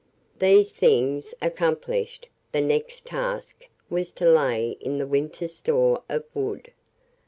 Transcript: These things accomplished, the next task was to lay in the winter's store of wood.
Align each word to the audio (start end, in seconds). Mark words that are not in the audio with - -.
These 0.39 0.73
things 0.73 1.35
accomplished, 1.43 2.25
the 2.53 2.59
next 2.61 3.05
task 3.05 3.67
was 3.87 4.11
to 4.13 4.27
lay 4.27 4.71
in 4.79 4.97
the 4.97 5.05
winter's 5.05 5.53
store 5.53 6.01
of 6.09 6.23
wood. 6.33 6.73